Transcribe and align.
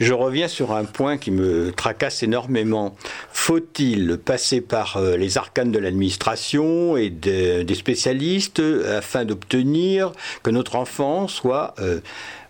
Je 0.00 0.12
reviens 0.12 0.48
sur 0.48 0.72
un 0.72 0.84
point 0.84 1.18
qui 1.18 1.30
me 1.30 1.72
tracasse 1.72 2.22
énormément. 2.22 2.94
Faut-il 3.32 4.18
passer 4.18 4.60
par 4.60 4.96
euh, 4.96 5.16
les 5.16 5.38
arcanes 5.38 5.72
de 5.72 5.78
l'administration 5.78 6.96
et 6.96 7.10
des 7.10 7.74
spécialistes 7.74 8.60
afin 8.60 9.24
d'obtenir 9.24 10.12
que 10.42 10.50
notre 10.50 10.76
enfant 10.76 11.26
soit 11.26 11.74
euh, 11.80 12.00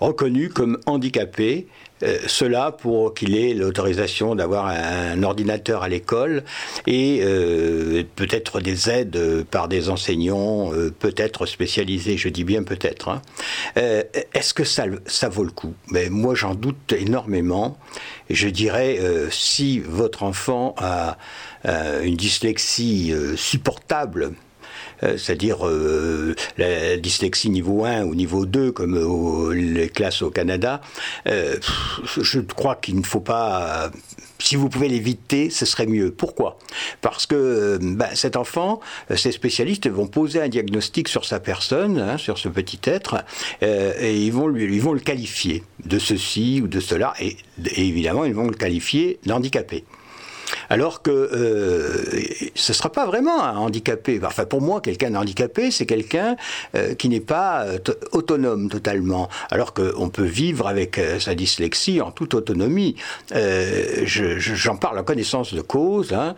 reconnu 0.00 0.48
comme 0.50 0.78
handicapé 0.86 1.66
euh, 2.02 2.18
cela 2.26 2.72
pour 2.72 3.14
qu'il 3.14 3.36
ait 3.36 3.54
l'autorisation 3.54 4.34
d'avoir 4.34 4.66
un, 4.66 5.22
ordinateur 5.22 5.82
à 5.82 5.88
l'école 5.88 6.44
et 6.86 7.20
euh, 7.22 8.04
peut-être 8.16 8.60
des 8.60 8.88
aides 8.88 9.44
par 9.50 9.68
des 9.68 9.88
enseignants, 9.88 10.72
euh, 10.72 10.90
peut-être 10.96 11.46
spécialisés, 11.46 12.16
je 12.16 12.28
dis 12.28 12.44
bien 12.44 12.62
peut-être. 12.62 13.08
Hein. 13.08 13.22
Est-ce 13.76 14.54
que 14.54 14.64
ça, 14.64 14.84
ça 15.06 15.28
vaut 15.28 15.44
le 15.44 15.50
coup? 15.50 15.74
Mais 15.90 16.08
moi 16.08 16.34
j'en 16.34 16.54
doute 16.54 16.92
énormément. 16.92 17.78
Je 18.30 18.48
dirais, 18.48 18.98
si 19.30 19.78
votre 19.80 20.22
enfant 20.22 20.74
a 20.78 21.16
une 22.02 22.16
dyslexie 22.16 23.14
supportable, 23.36 24.32
c'est-à-dire 25.02 25.66
euh, 25.66 26.34
la 26.56 26.96
dyslexie 26.96 27.50
niveau 27.50 27.84
1 27.84 28.04
ou 28.04 28.14
niveau 28.14 28.46
2, 28.46 28.72
comme 28.72 29.52
les 29.52 29.88
classes 29.88 30.22
au 30.22 30.30
Canada, 30.30 30.80
euh, 31.26 31.56
je 32.20 32.40
crois 32.40 32.76
qu'il 32.76 32.96
ne 32.96 33.04
faut 33.04 33.20
pas 33.20 33.90
si 34.40 34.54
vous 34.54 34.68
pouvez 34.68 34.88
l'éviter, 34.88 35.50
ce 35.50 35.66
serait 35.66 35.86
mieux. 35.86 36.12
Pourquoi? 36.12 36.58
Parce 37.00 37.26
que 37.26 37.76
bah, 37.82 38.10
cet 38.14 38.36
enfant, 38.36 38.78
ces 39.16 39.32
spécialistes 39.32 39.88
vont 39.88 40.06
poser 40.06 40.40
un 40.40 40.48
diagnostic 40.48 41.08
sur 41.08 41.24
sa 41.24 41.40
personne, 41.40 41.98
hein, 41.98 42.18
sur 42.18 42.38
ce 42.38 42.48
petit 42.48 42.78
être, 42.84 43.24
et 43.62 44.16
ils 44.16 44.32
vont, 44.32 44.46
lui, 44.46 44.72
ils 44.72 44.80
vont 44.80 44.92
le 44.92 45.00
qualifier 45.00 45.64
de 45.84 45.98
ceci 45.98 46.60
ou 46.62 46.68
de 46.68 46.78
cela, 46.78 47.14
et, 47.18 47.36
et 47.64 47.88
évidemment, 47.88 48.24
ils 48.24 48.34
vont 48.34 48.46
le 48.46 48.54
qualifier 48.54 49.18
d'handicapé. 49.26 49.84
Alors 50.70 51.02
que 51.02 51.10
euh, 51.10 52.20
ce 52.54 52.72
ne 52.72 52.74
sera 52.74 52.90
pas 52.90 53.06
vraiment 53.06 53.42
un 53.42 53.56
handicapé. 53.56 54.20
Enfin, 54.22 54.44
pour 54.44 54.60
moi, 54.60 54.80
quelqu'un 54.80 55.14
handicapé, 55.14 55.70
c'est 55.70 55.86
quelqu'un 55.86 56.36
euh, 56.74 56.94
qui 56.94 57.08
n'est 57.08 57.20
pas 57.20 57.64
euh, 57.64 57.78
autonome 58.12 58.68
totalement. 58.68 59.28
Alors 59.50 59.72
qu'on 59.72 60.08
peut 60.10 60.24
vivre 60.24 60.66
avec 60.66 61.00
sa 61.18 61.34
dyslexie 61.34 62.00
en 62.00 62.10
toute 62.10 62.34
autonomie. 62.34 62.96
J'en 63.32 64.76
parle 64.76 64.98
en 64.98 65.04
connaissance 65.04 65.54
de 65.54 65.60
cause. 65.60 66.12
Hein. 66.12 66.34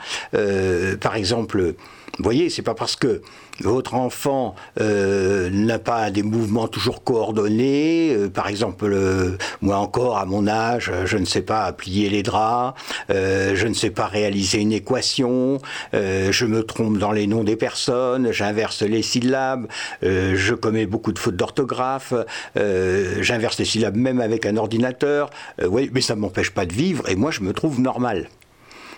par 1.00 1.16
exemple, 1.16 1.74
vous 2.20 2.24
voyez, 2.24 2.50
c'est 2.50 2.60
pas 2.60 2.74
parce 2.74 2.96
que 2.96 3.22
votre 3.60 3.94
enfant 3.94 4.54
euh, 4.78 5.48
n'a 5.48 5.78
pas 5.78 6.10
des 6.10 6.22
mouvements 6.22 6.68
toujours 6.68 7.02
coordonnés, 7.02 8.14
euh, 8.14 8.28
par 8.28 8.48
exemple, 8.48 8.84
euh, 8.92 9.38
moi 9.62 9.78
encore 9.78 10.18
à 10.18 10.26
mon 10.26 10.46
âge, 10.46 10.92
je 11.06 11.16
ne 11.16 11.24
sais 11.24 11.40
pas 11.40 11.72
plier 11.72 12.10
les 12.10 12.22
draps, 12.22 12.78
je 13.08 13.66
ne 13.66 13.72
sais 13.72 13.88
pas 13.88 14.06
réaliser 14.06 14.58
une 14.58 14.72
équation, 14.72 15.58
je 15.94 16.44
me 16.44 16.62
trompe 16.62 16.98
dans 16.98 17.12
les 17.12 17.26
noms 17.26 17.42
des 17.42 17.56
personnes, 17.56 18.32
j'inverse 18.32 18.82
les 18.82 19.02
syllabes, 19.02 19.66
je 20.02 20.54
commets 20.54 20.86
beaucoup 20.86 21.12
de 21.12 21.18
fautes 21.18 21.36
d'orthographe, 21.36 22.12
j'inverse 22.54 23.58
les 23.58 23.64
syllabes 23.64 23.96
même 23.96 24.20
avec 24.20 24.44
un 24.44 24.58
ordinateur, 24.58 25.30
oui, 25.66 25.90
mais 25.94 26.02
ça 26.02 26.16
m'empêche 26.16 26.50
pas 26.50 26.66
de 26.66 26.74
vivre 26.74 27.08
et 27.08 27.16
moi 27.16 27.30
je 27.30 27.40
me 27.40 27.54
trouve 27.54 27.80
normal. 27.80 28.28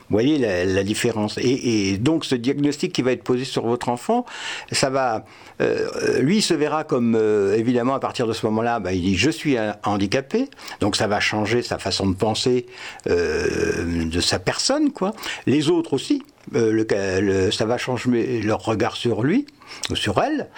Vous 0.08 0.16
voyez 0.16 0.38
la, 0.38 0.84
différence. 0.84 1.38
Et, 1.38 1.96
donc 1.98 2.24
ce 2.24 2.34
diagnostic 2.34 2.92
qui 2.92 3.02
va 3.02 3.12
être 3.12 3.22
posé 3.22 3.44
sur 3.44 3.66
votre 3.66 3.88
enfant, 3.88 4.26
ça 4.70 4.90
va, 4.90 5.24
euh, 5.60 6.20
lui 6.20 6.42
se 6.42 6.54
verra 6.54 6.84
comme 6.84 7.14
euh, 7.14 7.56
évidemment 7.56 7.94
à 7.94 8.00
partir 8.00 8.26
de 8.26 8.32
ce 8.32 8.44
moment-là, 8.46 8.80
bah, 8.80 8.92
il 8.92 9.02
dit 9.02 9.16
je 9.16 9.30
suis 9.30 9.56
handicapé, 9.84 10.48
donc 10.80 10.96
ça 10.96 11.06
va 11.06 11.20
changer 11.20 11.62
sa 11.62 11.78
façon 11.78 12.08
de 12.08 12.14
penser 12.14 12.66
euh, 13.08 14.04
de 14.04 14.20
sa 14.20 14.38
personne, 14.38 14.92
quoi. 14.92 15.12
Les 15.46 15.68
autres 15.68 15.94
aussi, 15.94 16.22
le, 16.50 17.50
ça 17.50 17.64
va 17.66 17.78
changer 17.78 18.42
leur 18.42 18.64
regard 18.64 18.96
sur 18.96 19.22
lui 19.22 19.46
ou 19.90 19.96
sur 19.96 20.22
elle, 20.22 20.48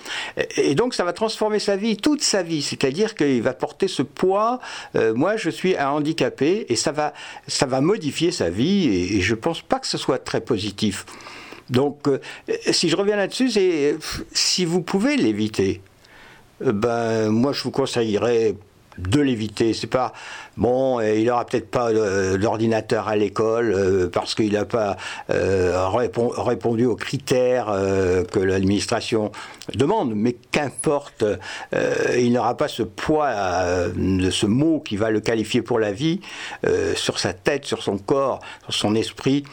et 0.56 0.74
donc 0.74 0.94
ça 0.94 1.04
va 1.04 1.12
transformer 1.12 1.58
sa 1.58 1.76
vie, 1.76 1.96
toute 1.96 2.22
sa 2.22 2.42
vie, 2.42 2.62
c'est-à-dire 2.62 3.14
qu'il 3.14 3.42
va 3.42 3.54
porter 3.54 3.86
ce 3.86 4.02
poids, 4.02 4.58
euh, 4.96 5.14
moi 5.14 5.36
je 5.36 5.50
suis 5.50 5.76
un 5.76 5.90
handicapé, 5.90 6.66
et 6.68 6.76
ça 6.76 6.90
va, 6.90 7.14
ça 7.46 7.66
va 7.66 7.80
modifier 7.80 8.32
sa 8.32 8.50
vie, 8.50 8.88
et, 8.88 9.20
je 9.20 9.34
ne 9.34 9.40
pense 9.40 9.62
pas 9.62 9.78
que 9.78 9.86
ce 9.86 9.98
soit 9.98 10.18
très 10.18 10.40
positif. 10.40 11.06
Donc, 11.70 12.08
euh, 12.08 12.18
si 12.72 12.88
je 12.88 12.96
reviens 12.96 13.16
là-dessus, 13.16 13.50
si 14.32 14.64
vous 14.64 14.82
pouvez 14.82 15.16
l'éviter, 15.16 15.80
euh, 16.62 16.72
ben 16.72 17.30
moi 17.30 17.52
je 17.52 17.62
vous 17.62 17.70
conseillerais 17.70 18.54
de 18.98 19.20
l'éviter. 19.20 19.72
C'est 19.74 19.86
pas 19.86 20.12
bon, 20.56 21.00
il 21.00 21.28
aura 21.30 21.44
peut-être 21.44 21.70
pas 21.70 21.92
d'ordinateur 22.36 23.08
à 23.08 23.16
l'école 23.16 23.72
euh, 23.72 24.08
parce 24.08 24.34
qu'il 24.34 24.52
n'a 24.52 24.64
pas 24.64 24.96
euh, 25.30 25.88
répondu 25.88 26.86
aux 26.86 26.96
critères 26.96 27.68
euh, 27.68 28.24
que 28.24 28.38
l'administration 28.38 29.32
demande, 29.74 30.14
mais 30.14 30.36
qu'importe, 30.50 31.24
il 32.16 32.32
n'aura 32.32 32.56
pas 32.56 32.68
ce 32.68 32.82
poids 32.82 33.32
de 33.96 34.30
ce 34.30 34.46
mot 34.46 34.80
qui 34.80 34.96
va 34.96 35.10
le 35.10 35.20
qualifier 35.20 35.62
pour 35.62 35.78
la 35.78 35.92
vie 35.92 36.20
sur 36.94 37.18
sa 37.18 37.32
tête, 37.32 37.64
sur 37.64 37.82
son 37.82 37.96
corps, 37.96 38.40
sur 38.64 38.74
son 38.74 38.94
esprit. 38.94 39.44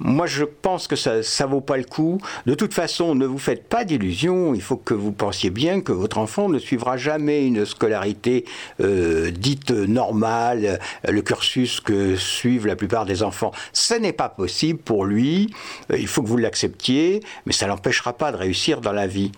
Moi, 0.00 0.26
je 0.26 0.44
pense 0.44 0.88
que 0.88 0.96
ça 0.96 1.16
ne 1.16 1.50
vaut 1.50 1.60
pas 1.60 1.76
le 1.76 1.84
coup. 1.84 2.18
De 2.46 2.54
toute 2.54 2.74
façon, 2.74 3.14
ne 3.14 3.26
vous 3.26 3.38
faites 3.38 3.68
pas 3.68 3.84
d'illusions. 3.84 4.54
Il 4.54 4.62
faut 4.62 4.76
que 4.76 4.94
vous 4.94 5.12
pensiez 5.12 5.50
bien 5.50 5.80
que 5.80 5.92
votre 5.92 6.18
enfant 6.18 6.48
ne 6.48 6.58
suivra 6.58 6.96
jamais 6.96 7.46
une 7.46 7.64
scolarité 7.64 8.44
euh, 8.80 9.30
dite 9.30 9.70
normale, 9.70 10.78
le 11.08 11.22
cursus 11.22 11.80
que 11.80 12.16
suivent 12.16 12.66
la 12.66 12.76
plupart 12.76 13.04
des 13.04 13.22
enfants. 13.22 13.52
Ce 13.72 13.94
n'est 13.94 14.12
pas 14.12 14.28
possible 14.28 14.78
pour 14.78 15.04
lui. 15.04 15.52
Euh, 15.90 15.98
il 15.98 16.06
faut 16.06 16.22
que 16.22 16.28
vous 16.28 16.36
l'acceptiez, 16.36 17.20
mais 17.46 17.52
ça 17.52 17.66
l'empêchera 17.66 18.12
pas 18.12 18.32
de 18.32 18.36
réussir 18.36 18.80
dans 18.80 18.92
la 18.92 19.06
vie. 19.06 19.32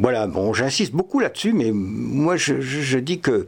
Voilà, 0.00 0.28
bon, 0.28 0.52
j'insiste 0.54 0.92
beaucoup 0.92 1.18
là-dessus, 1.18 1.52
mais 1.52 1.72
moi 1.72 2.36
je, 2.36 2.98
dis 2.98 3.18
que 3.20 3.46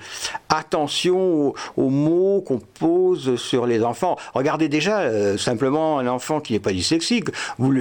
attention 0.48 1.54
aux, 1.76 1.88
mots 1.90 2.42
qu'on 2.44 2.58
pose 2.58 3.36
sur 3.36 3.66
les 3.66 3.82
enfants. 3.84 4.16
Regardez 4.34 4.68
déjà 4.68 5.00
euh, 5.00 5.38
simplement 5.38 5.98
un 6.00 6.08
enfant 6.08 6.40
qui 6.40 6.54
n'est 6.54 6.60
pas 6.60 6.72
dyslexique. 6.72 7.28
Vous, 7.58 7.72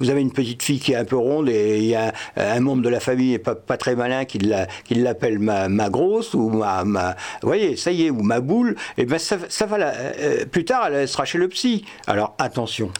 avez 0.00 0.20
une 0.20 0.32
petite 0.32 0.62
fille 0.62 0.80
qui 0.80 0.92
est 0.92 0.96
un 0.96 1.04
peu 1.04 1.16
ronde 1.16 1.48
et 1.48 1.78
il 1.78 1.84
y 1.84 1.94
a 1.94 2.12
un, 2.36 2.60
membre 2.60 2.82
de 2.82 2.88
la 2.88 3.00
famille 3.00 3.38
pas, 3.38 3.54
pas 3.54 3.76
très 3.76 3.94
malin 3.94 4.24
qui 4.24 4.38
l'appelle 4.38 5.38
ma, 5.38 5.88
grosse 5.88 6.34
ou 6.34 6.48
ma, 6.50 6.84
ma, 6.84 7.14
voyez, 7.42 7.76
ça 7.76 7.92
y 7.92 8.06
est, 8.06 8.10
ou 8.10 8.22
ma 8.22 8.40
boule. 8.40 8.74
Et 8.96 9.06
eh 9.08 9.18
ça, 9.18 9.36
ça 9.48 9.66
va, 9.66 9.78
là, 9.78 9.92
euh, 9.96 10.44
plus 10.44 10.64
tard 10.64 10.88
elle 10.88 11.06
sera 11.06 11.24
chez 11.24 11.38
le 11.38 11.48
psy. 11.48 11.84
Alors 12.06 12.34
attention. 12.38 12.90